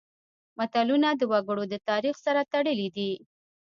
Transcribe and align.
متلونه 0.57 1.09
د 1.15 1.21
وګړو 1.31 1.63
د 1.69 1.75
تاریخ 1.89 2.15
سره 2.25 2.41
تړلي 2.53 2.87
دي 2.95 3.11